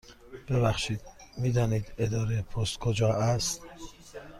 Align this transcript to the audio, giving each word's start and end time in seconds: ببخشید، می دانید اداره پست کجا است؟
ببخشید، 0.49 1.01
می 1.37 1.51
دانید 1.51 1.93
اداره 1.97 2.41
پست 2.41 2.77
کجا 2.77 3.13
است؟ 3.13 3.61